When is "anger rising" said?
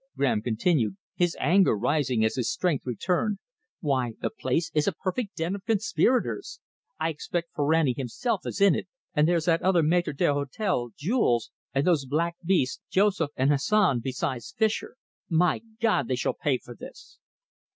1.39-2.25